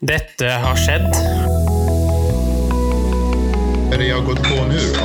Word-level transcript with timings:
Dette 0.00 0.46
har 0.46 0.76
skjedd. 0.76 1.14
Är 3.94 3.98
det 3.98 4.04
jag 4.06 4.16
har 4.16 4.24
gått 4.26 4.42
på 4.42 4.64
nu 4.68 4.78
då? 4.94 5.04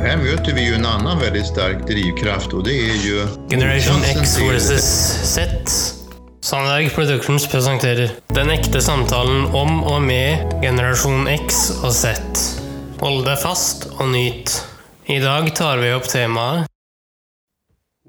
Här 0.00 0.16
möter 0.16 0.52
vi 0.54 0.66
ju 0.68 0.74
en 0.74 0.86
annan 0.86 1.20
väldigt 1.20 1.46
stark 1.46 1.86
drivkraft 1.86 2.52
och 2.52 2.64
det 2.64 2.70
är 2.70 3.06
ju 3.06 3.26
Generation 3.50 4.02
X 4.04 4.38
versus 4.40 4.84
Z. 5.34 5.50
Sandberg 6.40 6.90
Productions 6.90 7.48
presenterer 7.48 8.10
Den 8.26 8.50
ekte 8.50 8.80
samtalen 8.80 9.46
om 9.46 9.84
og 9.84 10.02
med 10.02 10.38
generasjon 10.62 11.28
X 11.28 11.70
og 11.84 11.92
Z. 11.94 12.18
Hold 13.00 13.24
deg 13.26 13.38
fast 13.38 13.86
og 14.00 14.08
nyt. 14.08 14.62
I 15.06 15.18
dag 15.22 15.54
tar 15.54 15.78
vi 15.78 15.94
opp 15.94 16.08
temaet 16.10 16.66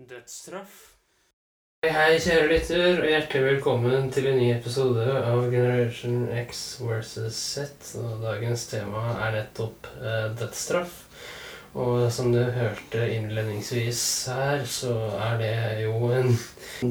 Dødsstraff. 0.09 0.86
Hei, 1.87 1.93
hei, 1.95 2.15
kjære 2.19 2.47
lytter, 2.51 2.97
og 2.99 3.05
hjertelig 3.07 3.43
velkommen 3.45 4.09
til 4.11 4.25
en 4.27 4.35
ny 4.41 4.47
episode 4.57 5.05
av 5.21 5.45
Generation 5.53 6.25
X 6.41 6.63
versus 6.83 7.37
Z. 7.37 7.93
Og 8.01 8.17
dagens 8.25 8.65
tema 8.67 9.03
er 9.23 9.37
nettopp 9.37 9.87
eh, 10.01 10.25
dødsstraff. 10.35 10.97
Og 11.79 12.09
som 12.11 12.33
du 12.33 12.41
hørte 12.41 13.05
innledningsvis 13.13 14.01
her, 14.33 14.65
så 14.67 14.97
er 15.29 15.39
det 15.39 15.53
jo 15.85 16.09
en, 16.17 16.33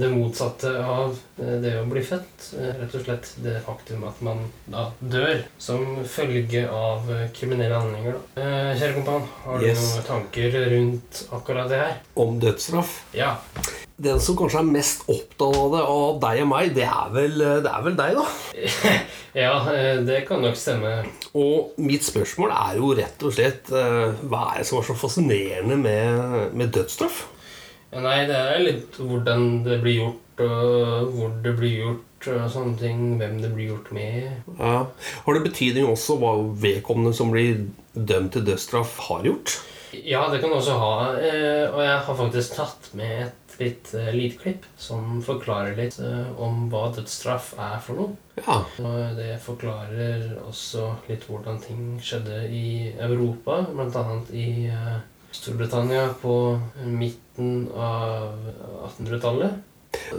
det 0.00 0.08
motsatte 0.14 0.72
av 0.80 1.18
eh, 1.44 1.56
det 1.66 1.74
å 1.82 1.84
bli 1.92 2.00
født. 2.06 2.48
Eh, 2.56 2.72
Rett 2.80 2.96
og 2.96 3.04
slett 3.04 3.32
det 3.44 3.58
faktum 3.68 4.06
at 4.08 4.22
man 4.24 4.46
da 4.64 4.86
dør 5.02 5.42
som 5.60 5.84
følge 6.08 6.64
av 6.72 7.10
eh, 7.12 7.26
kriminelle 7.36 7.82
handlinger. 7.84 8.16
Da. 8.38 8.46
Eh, 8.48 8.72
Kjære 8.80 8.96
kompan, 9.02 9.28
har 9.44 9.60
du 9.60 9.68
Yes. 9.68 9.84
noen 9.90 10.08
tanker 10.08 10.56
rundt 10.72 11.26
akkurat 11.36 11.68
det 11.74 11.82
her? 11.84 11.98
om 12.16 12.40
dødsstraff. 12.40 13.02
Ja. 13.12 13.34
Den 13.96 14.18
som 14.20 14.36
kanskje 14.36 14.60
er 14.60 14.66
mest 14.68 15.06
opptatt 15.08 15.54
av 15.56 15.70
det 15.72 15.82
av 15.88 16.18
deg 16.20 16.40
og 16.42 16.48
meg, 16.50 16.74
det 16.76 16.84
er 16.84 17.12
vel, 17.14 17.38
det 17.64 17.70
er 17.70 17.84
vel 17.86 17.94
deg, 17.96 18.18
da. 18.18 18.26
ja, 19.44 19.54
eh, 19.72 20.02
det 20.04 20.18
kan 20.28 20.42
nok 20.44 20.58
stemme. 20.60 20.90
Og 21.32 21.78
mitt 21.80 22.04
spørsmål 22.04 22.52
er 22.52 22.76
jo 22.76 22.90
rett 22.98 23.24
og 23.24 23.32
slett 23.38 23.70
eh, 23.72 24.18
hva 24.28 24.42
er 24.50 24.60
det 24.60 24.66
som 24.68 24.82
er 24.82 24.88
så 24.90 24.96
fascinerende 25.00 25.78
med, 25.80 26.52
med 26.52 26.74
dødsstraff? 26.76 27.22
Ja, 27.94 28.02
nei, 28.04 28.18
det 28.28 28.36
er 28.36 28.60
litt 28.66 28.98
hvordan 29.00 29.62
det 29.64 29.78
blir 29.80 29.96
gjort, 30.02 30.44
og 30.44 31.14
hvor 31.16 31.32
det 31.46 31.54
blir 31.56 31.78
gjort, 31.80 32.28
og 32.34 32.50
sånne 32.52 32.76
ting. 32.80 33.00
Hvem 33.20 33.38
det 33.40 33.52
blir 33.54 33.70
gjort 33.70 33.88
med. 33.96 34.28
Ja. 34.58 34.82
Har 35.24 35.36
det 35.38 35.44
betydning 35.46 35.88
også 35.88 36.18
hva 36.20 36.34
vedkommende 36.60 37.14
som 37.16 37.32
blir 37.32 37.64
dømt 37.96 38.34
til 38.36 38.44
dødsstraff, 38.44 38.98
har 39.08 39.24
gjort? 39.24 39.56
Ja, 40.04 40.26
det 40.28 40.42
kan 40.42 40.52
også 40.52 40.74
ha. 40.76 40.92
eh, 41.16 41.64
Og 41.72 41.80
jeg 41.80 41.96
har 42.10 42.18
faktisk 42.20 42.58
tatt 42.58 42.90
med 42.98 43.28
et 43.30 43.45
litt 43.60 43.92
uh, 43.96 44.10
lydklipp 44.14 44.66
som 44.80 45.20
forklarer 45.24 45.76
litt 45.78 45.98
uh, 46.02 46.28
om 46.42 46.66
hva 46.72 46.88
dødsstraff 46.96 47.52
er 47.58 47.76
for 47.84 48.00
noe. 48.00 48.16
Ja. 48.40 48.60
Og 48.82 49.16
det 49.18 49.36
forklarer 49.44 50.36
også 50.44 50.90
litt 51.08 51.26
hvordan 51.28 51.60
ting 51.64 51.84
skjedde 52.04 52.44
i 52.52 52.92
Europa, 52.92 53.62
bl.a. 53.72 54.04
i 54.36 54.48
uh, 54.70 54.96
Storbritannia 55.36 56.10
på 56.20 56.34
midten 56.86 57.66
av 57.76 58.36
1800-tallet. 58.92 59.62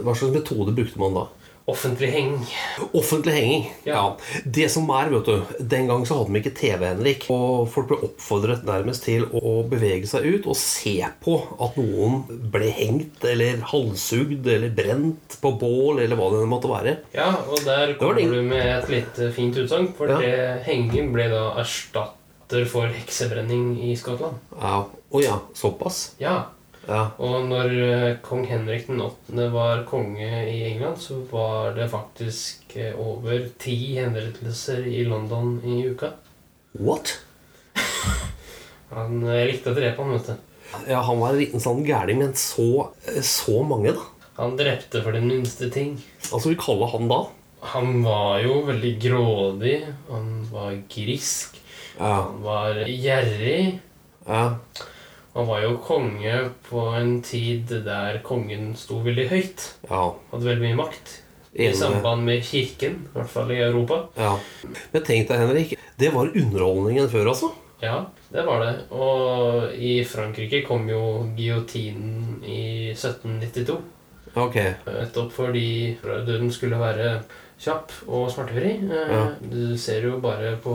Hva 0.02 0.14
slags 0.14 0.34
metode 0.34 0.74
brukte 0.76 1.00
man 1.00 1.16
da? 1.16 1.26
Offentlig 1.68 2.08
henging. 2.14 2.46
Offentlig 2.96 3.34
henging. 3.36 3.64
Ja. 3.84 3.94
Ja. 3.98 4.42
Det 4.44 4.70
som 4.72 4.86
er, 4.94 5.10
vet 5.12 5.26
du 5.28 5.64
Den 5.68 5.88
gang 5.90 6.06
så 6.08 6.16
hadde 6.22 6.32
vi 6.32 6.40
ikke 6.40 6.54
TV, 6.56 6.84
Henrik. 6.88 7.26
Og 7.34 7.66
folk 7.72 7.90
ble 7.90 7.98
oppfordret 8.08 8.64
nærmest 8.64 9.04
til 9.04 9.26
å 9.36 9.52
bevege 9.68 10.08
seg 10.08 10.24
ut 10.24 10.48
og 10.48 10.56
se 10.56 10.94
på 11.24 11.36
at 11.60 11.76
noen 11.76 12.22
ble 12.54 12.70
hengt 12.72 13.24
eller 13.28 13.60
halshugd 13.68 14.48
eller 14.48 14.72
brent 14.78 15.36
på 15.42 15.52
bål 15.60 16.00
eller 16.06 16.16
hva 16.16 16.30
det 16.34 16.44
måtte 16.48 16.72
være. 16.72 16.96
Ja, 17.12 17.30
og 17.44 17.60
der 17.68 17.92
kommer 18.00 18.16
det. 18.22 18.28
du 18.32 18.40
med 18.48 18.64
et 18.78 18.88
litt 18.92 19.20
eh, 19.20 19.32
fint 19.36 19.56
utsagn, 19.60 19.92
for 19.98 20.08
Ja. 20.08 20.18
det 20.24 20.62
henging 20.70 21.12
ble 21.12 21.28
da 21.32 21.50
erstatter 21.60 22.64
for 22.70 22.88
heksebrenning 22.88 23.74
i 23.90 23.92
Skottland. 23.98 24.40
Ja. 24.56 24.86
Å 24.88 25.20
ja, 25.24 25.38
såpass? 25.56 26.14
Ja, 26.20 26.46
Ja. 26.88 27.02
Og 27.20 27.44
når 27.50 27.72
eh, 27.84 28.14
kong 28.24 28.46
Henrik 28.48 28.86
den 28.88 29.02
8. 29.04 29.48
var 29.52 29.82
konge 29.88 30.28
i 30.48 30.62
England, 30.70 30.96
så 31.04 31.18
var 31.28 31.74
det 31.76 31.90
faktisk 31.92 32.72
eh, 32.80 32.96
over 32.96 33.44
ti 33.60 33.76
henrettelser 33.98 34.86
i 34.88 35.02
London 35.04 35.58
i 35.68 35.82
uka. 35.92 36.14
What? 36.80 37.12
Han 38.94 39.20
eh, 39.26 39.44
likte 39.50 39.74
å 39.74 39.76
drepe 39.76 40.00
han, 40.00 40.14
vet 40.16 40.30
du. 40.32 40.44
Ja, 40.88 41.02
han 41.04 41.20
var 41.20 41.32
en 41.32 41.40
liten 41.40 41.62
sånn 41.64 41.78
gærning, 41.84 42.18
men 42.20 42.32
så, 42.36 42.88
så 43.24 43.60
mange, 43.64 43.92
da. 43.96 44.02
Han 44.38 44.56
drepte 44.56 45.00
for 45.04 45.16
den 45.16 45.28
minste 45.28 45.68
ting. 45.72 45.94
Altså, 46.28 46.50
vi 46.52 46.58
kaller 46.60 46.92
han 46.92 47.08
da? 47.08 47.22
Han 47.72 48.02
var 48.04 48.38
jo 48.44 48.60
veldig 48.68 48.92
grådig. 49.02 49.78
Han 50.08 50.28
var 50.52 50.76
grisk. 50.92 51.56
Ja. 51.98 52.28
Han 52.28 52.40
var 52.44 52.84
gjerrig. 52.84 53.80
ja. 54.28 54.44
Han 55.38 55.46
var 55.46 55.62
jo 55.62 55.76
konge 55.78 56.34
på 56.66 56.82
en 56.98 57.20
tid 57.22 57.70
der 57.86 58.18
kongen 58.26 58.72
sto 58.74 58.98
veldig 59.04 59.28
høyt. 59.30 59.66
Ja. 59.86 60.00
Hadde 60.32 60.48
veldig 60.48 60.64
mye 60.66 60.78
makt. 60.80 61.12
I 61.58 61.70
samband 61.74 62.26
med 62.26 62.42
kirken, 62.44 62.96
i 63.06 63.12
hvert 63.14 63.30
fall 63.30 63.50
i 63.54 63.60
Europa. 63.62 64.00
ja. 64.18 64.34
Men 64.92 65.04
tenk 65.06 65.30
deg, 65.30 65.38
Henrik. 65.40 65.76
Det 65.98 66.10
var 66.14 66.30
underholdningen 66.34 67.08
før, 67.10 67.30
altså. 67.32 67.52
Ja, 67.82 68.00
det 68.34 68.42
var 68.46 68.64
det. 68.64 68.72
Og 68.90 69.72
i 69.78 70.02
Frankrike 70.06 70.64
kom 70.66 70.88
jo 70.90 71.02
giotinen 71.38 72.42
i 72.42 72.90
1792. 72.90 73.78
Ok. 74.38 74.58
Nettopp 74.86 75.32
fordi 75.34 75.96
døden 76.02 76.50
skulle 76.54 76.78
være 76.82 77.20
kjapp 77.62 77.94
og 78.06 78.28
smertefri. 78.34 78.74
Ja. 78.90 79.22
Du 79.42 79.76
ser 79.78 80.06
jo 80.10 80.18
bare 80.22 80.56
på 80.62 80.74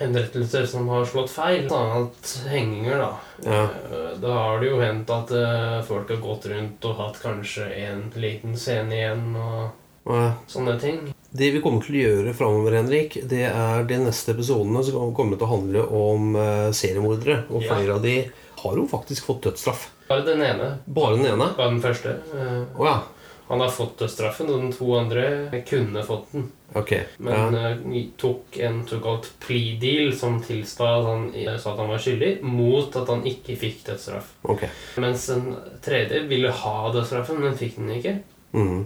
henrettelser 0.00 0.66
som 0.66 0.88
har 0.88 1.04
slått 1.08 1.30
feil. 1.30 1.66
Blant 1.68 1.72
annet 1.94 2.32
henginger, 2.50 2.98
da. 2.98 3.10
Ja. 3.44 3.62
Eh, 3.64 4.16
Da 4.20 4.32
har 4.34 4.60
det 4.60 4.70
jo 4.70 4.80
hendt 4.80 5.10
at 5.14 5.30
eh, 5.36 5.82
folk 5.86 6.08
har 6.12 6.16
gått 6.24 6.46
rundt 6.50 6.84
og 6.90 6.96
hatt 6.96 7.20
kanskje 7.22 7.68
en 7.86 8.02
liten 8.16 8.56
scene 8.56 8.92
igjen 8.96 9.36
og 9.36 9.70
Ja. 10.10 10.32
sånne 10.48 10.78
ting. 10.80 11.14
Det 11.30 11.52
vi 11.54 11.60
kommer 11.62 11.84
til 11.84 11.94
å 11.94 12.04
gjøre 12.08 12.34
framover, 12.34 12.72
Henrik, 12.80 13.20
det 13.28 13.44
er 13.52 13.84
de 13.84 13.98
neste 14.02 14.32
episodene 14.34 14.82
som 14.84 15.12
kommer 15.14 15.36
til 15.38 15.46
å 15.46 15.50
handle 15.54 15.84
om 15.86 16.34
eh, 16.36 16.70
seriemordere. 16.72 17.44
Og 17.50 17.62
Ja. 17.62 17.74
flere 17.74 17.94
av 17.94 18.02
de 18.02 18.30
har 18.64 18.76
jo 18.76 18.86
faktisk 18.90 19.24
fått 19.28 19.42
dødsstraff. 19.42 19.90
Bare 20.08 20.24
den 20.26 20.42
ene 20.42 20.78
Bare 20.88 21.16
den 21.16 21.26
ene. 21.26 21.54
Bare 21.56 21.70
den 21.70 21.80
første. 21.80 22.16
Å 22.34 22.80
oh, 22.80 22.84
ja. 22.84 23.02
Han 23.50 23.60
har 23.60 23.70
fått 23.74 23.98
dødsstraffen, 23.98 24.46
og 24.46 24.60
den 24.62 24.74
to 24.74 24.88
andre 24.94 25.24
kunne 25.66 26.04
fått 26.06 26.28
den. 26.36 26.44
Ok. 26.78 26.92
Men 27.18 27.56
ja. 27.56 27.70
uh, 27.74 27.96
tok 28.20 28.58
en 28.62 28.84
såkalt 28.86 29.26
plea 29.42 29.74
deal 29.82 30.12
som 30.14 30.36
tilsta 30.44 30.86
at 31.00 31.08
han 31.08 31.24
eh, 31.34 31.56
sa 31.58 31.72
at 31.72 31.80
han 31.82 31.90
var 31.90 32.02
skyldig, 32.02 32.28
mot 32.46 32.94
at 32.94 33.10
han 33.10 33.24
ikke 33.26 33.56
fikk 33.58 33.80
dødsstraff. 33.88 34.28
Ok. 34.54 34.68
Mens 35.02 35.26
den 35.32 35.48
tredje 35.82 36.22
ville 36.30 36.52
ha 36.62 36.76
dødsstraffen, 36.94 37.40
men 37.42 37.58
fikk 37.58 37.80
den 37.80 37.90
ikke. 37.96 38.14
Mm. 38.54 38.84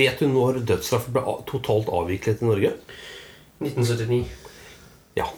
Vet 0.00 0.24
du 0.24 0.30
når 0.32 0.62
dødsstraff 0.70 1.10
ble 1.12 1.36
totalt 1.50 1.92
avviklet 1.92 2.40
i 2.40 2.48
Norge? 2.48 2.72
1979. 3.60 4.22
Ja. 5.20 5.28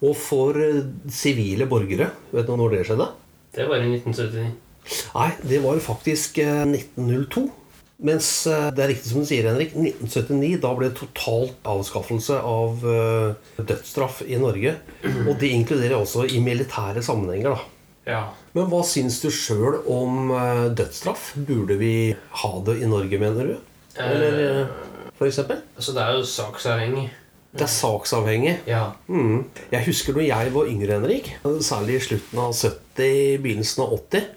Og 0.00 0.16
for 0.16 0.56
eh, 0.62 0.86
sivile 1.12 1.68
borgere, 1.68 2.14
vet 2.32 2.48
du 2.48 2.56
når 2.56 2.78
det 2.78 2.82
skjedde? 2.88 3.10
Det 3.58 3.68
var 3.68 3.84
i 3.84 3.92
1979. 3.92 4.48
Nei, 5.14 5.30
det 5.42 5.62
var 5.64 5.80
faktisk 5.84 6.38
eh, 6.42 6.64
1902. 6.66 7.46
Mens 8.08 8.28
eh, 8.46 8.68
det 8.74 8.84
er 8.84 8.92
riktig 8.92 9.10
som 9.10 9.24
du 9.24 9.28
sier, 9.28 9.48
Henrik. 9.50 9.72
1979 9.74 10.60
da 10.62 10.74
ble 10.78 10.90
det 10.90 11.00
totalt 11.00 11.66
avskaffelse 11.66 12.38
av 12.46 12.84
eh, 12.86 13.48
dødsstraff 13.58 14.22
i 14.26 14.38
Norge. 14.38 14.76
Og 15.26 15.34
det 15.40 15.50
inkluderer 15.56 15.98
også 15.98 16.28
i 16.30 16.42
militære 16.44 17.02
sammenhenger. 17.04 17.56
da. 17.56 17.74
Ja. 18.08 18.20
Men 18.56 18.70
hva 18.70 18.80
syns 18.86 19.18
du 19.20 19.28
sjøl 19.34 19.80
om 19.90 20.30
eh, 20.32 20.66
dødsstraff? 20.78 21.32
Burde 21.48 21.76
vi 21.80 21.94
ha 22.42 22.52
det 22.66 22.78
i 22.82 22.88
Norge, 22.88 23.20
mener 23.20 23.50
du? 23.52 23.56
Eller 23.98 24.38
eh, 24.44 24.76
for 25.18 25.28
eksempel? 25.28 25.60
Altså, 25.76 25.94
det 25.96 26.04
er 26.04 26.16
jo 26.16 26.28
saksavhengig. 26.30 27.08
Det 27.58 27.64
er 27.64 27.72
saksavhengig. 27.72 28.54
Ja. 28.68 28.84
Mm. 29.10 29.48
Jeg 29.72 29.86
husker 29.88 30.14
når 30.14 30.28
jeg 30.28 30.54
var 30.54 30.70
yngre, 30.70 30.98
Henrik, 31.00 31.30
særlig 31.64 31.98
i 31.98 32.04
slutten 32.06 32.42
av 32.44 32.52
70, 32.54 33.38
begynnelsen 33.42 33.84
av 33.84 33.94
80, 33.98 34.28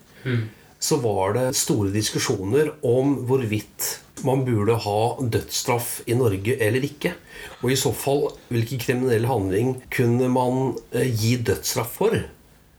så 0.81 0.97
var 1.03 1.35
det 1.37 1.47
store 1.57 1.91
diskusjoner 1.93 2.71
om 2.87 3.19
hvorvidt 3.29 3.89
man 4.25 4.43
burde 4.45 4.77
ha 4.83 5.01
dødsstraff 5.21 5.99
i 6.09 6.17
Norge 6.17 6.57
eller 6.61 6.85
ikke. 6.85 7.13
Og 7.61 7.73
i 7.73 7.79
så 7.79 7.93
fall, 7.93 8.27
hvilken 8.49 8.81
kriminell 8.81 9.27
handling 9.29 9.75
kunne 9.93 10.29
man 10.33 10.75
eh, 10.93 11.09
gi 11.09 11.35
dødsstraff 11.41 11.97
for? 12.01 12.17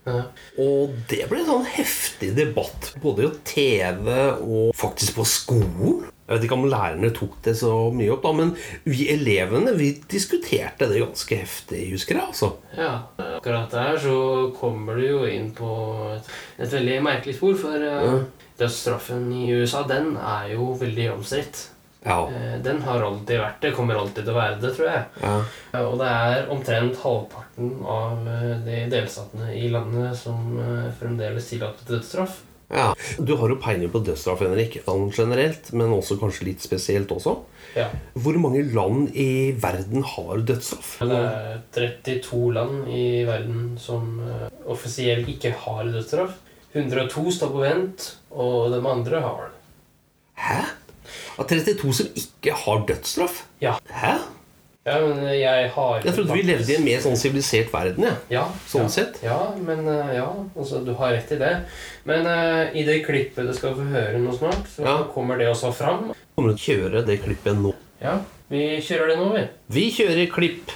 Ja. 0.03 0.19
Og 0.59 0.97
det 1.11 1.29
ble 1.31 1.43
en 1.43 1.51
sånn 1.51 1.69
heftig 1.77 2.33
debatt 2.35 2.91
både 3.03 3.29
i 3.29 3.35
TV 3.47 4.09
og 4.43 4.73
faktisk 4.79 5.21
på 5.21 5.27
skolen. 5.29 6.03
Jeg 6.33 6.39
vet 6.39 6.47
ikke 6.49 6.57
om 6.57 6.69
lærerne 6.73 7.11
tok 7.13 7.35
det 7.45 7.53
så 7.61 7.73
mye 7.93 8.15
opp, 8.15 8.23
da, 8.25 8.33
men 8.39 8.55
vi 8.89 9.05
elevene 9.13 9.75
vi 9.77 9.91
diskuterte 10.09 10.89
det 10.89 11.03
ganske 11.03 11.37
heftig, 11.43 11.83
husker 11.93 12.17
jeg. 12.17 12.31
altså. 12.33 12.49
ja. 12.79 12.95
Akkurat 13.37 13.75
der 13.75 13.99
så 14.01 14.17
kommer 14.57 14.97
du 14.97 15.05
jo 15.05 15.25
inn 15.29 15.51
på 15.57 15.69
et, 16.15 16.31
et 16.63 16.73
veldig 16.73 17.03
merkelig 17.05 17.37
spor, 17.37 17.55
for 17.61 17.85
ja. 17.85 18.17
dødsstraffen 18.61 19.29
i 19.35 19.51
USA, 19.53 19.85
den 19.89 20.15
er 20.17 20.55
jo 20.55 20.73
veldig 20.81 21.11
omstridt. 21.19 21.69
Ja. 22.03 22.31
Eh, 22.31 22.57
Den 22.63 22.81
har 22.83 23.03
alltid 23.03 23.39
vært 23.39 23.61
det, 23.63 23.75
kommer 23.77 23.95
alltid 24.01 24.25
til 24.25 24.33
å 24.33 24.39
være 24.39 24.57
det, 24.63 24.73
tror 24.75 24.89
jeg. 24.89 25.03
ja. 25.23 25.83
Og 25.87 25.99
det 26.01 26.09
er 26.11 26.49
omtrent 26.51 26.99
halvparten 27.03 27.77
av 27.87 28.27
eh, 28.27 28.57
de 28.67 28.81
delstatene 28.91 29.53
i 29.55 29.69
landet 29.71 30.17
som 30.19 30.57
eh, 30.59 30.89
fremdeles 30.99 31.47
tillater 31.53 31.93
dødsstraff. 31.93 32.41
Ja. 32.73 32.89
Du 33.19 33.35
har 33.37 33.53
jo 33.53 33.59
peiling 33.63 33.91
på 33.93 34.01
dødsstraff, 34.05 34.43
Henrik. 34.45 34.79
Sånn 34.87 35.11
generelt, 35.15 35.71
men 35.77 35.93
også 35.95 36.19
kanskje 36.21 36.49
litt 36.51 36.65
spesielt 36.65 37.13
også. 37.15 37.37
Ja. 37.77 37.89
Hvor 38.19 38.37
mange 38.41 38.65
land 38.73 39.15
i 39.17 39.53
verden 39.61 40.05
har 40.15 40.43
dødsstraff? 40.49 40.95
Det 41.05 41.19
er 41.19 41.61
32 41.77 42.43
land 42.57 42.89
i 42.93 43.07
verden 43.29 43.75
som 43.81 44.19
eh, 44.27 44.49
offisielt 44.73 45.29
ikke 45.33 45.55
har 45.65 45.85
dødsstraff. 45.89 46.39
102 46.73 47.33
står 47.37 47.51
på 47.53 47.65
vent, 47.65 48.07
og 48.33 48.73
de 48.73 48.81
andre 48.89 49.21
har 49.21 49.43
det. 49.51 49.59
Hæ? 50.43 50.61
Av 51.41 51.49
32 51.49 51.93
som 51.97 52.15
ikke 52.17 52.55
har 52.65 52.87
dødsstraff? 52.89 53.43
Ja. 53.61 53.77
Hæ? 53.93 54.17
Ja, 54.85 54.97
men 54.99 55.21
jeg 55.39 55.69
har 55.71 56.01
Jeg 56.03 56.15
trodde 56.17 56.35
vi 56.35 56.43
levde 56.43 56.73
i 56.73 56.75
en 56.75 56.85
mer 56.85 56.99
sånn 57.05 57.15
sivilisert 57.19 57.69
verden. 57.73 58.03
Ja. 58.09 58.15
Ja, 58.35 58.45
Sånn 58.67 58.89
ja, 58.89 58.91
sett. 58.91 59.21
Ja, 59.23 59.39
men 59.63 59.87
eh, 59.87 60.17
ja, 60.17 60.27
altså, 60.59 60.81
du 60.85 60.91
har 60.99 61.15
rett 61.15 61.31
i 61.31 61.39
det. 61.39 61.53
Men 62.09 62.27
uh, 62.27 62.75
i 62.75 62.83
det 62.89 63.05
klippet 63.07 63.47
du 63.47 63.55
skal 63.55 63.77
få 63.79 63.87
høre 63.93 64.19
nå 64.19 64.35
snart, 64.35 64.67
så 64.75 64.83
Ja. 64.83 64.97
kommer 65.15 65.39
det 65.39 65.47
også 65.53 65.71
fram. 65.73 66.11
Kommer 66.35 66.51
du 66.51 66.59
til 66.59 66.75
å 66.83 66.89
kjøre 66.91 67.07
det 67.07 67.21
klippet 67.23 67.55
nå? 67.63 67.75
Ja, 68.03 68.19
vi 68.51 68.81
kjører 68.83 69.15
det 69.15 69.19
nå, 69.23 69.29
vi. 69.37 69.45
Vi 69.71 69.91
kjører 69.95 70.27
klipp. 70.35 70.75